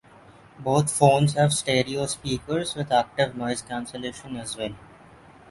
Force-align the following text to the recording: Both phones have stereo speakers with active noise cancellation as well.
Both 0.57 0.91
phones 0.91 1.33
have 1.35 1.53
stereo 1.53 2.07
speakers 2.07 2.73
with 2.73 2.91
active 2.91 3.35
noise 3.35 3.61
cancellation 3.61 4.35
as 4.35 4.57
well. 4.57 4.73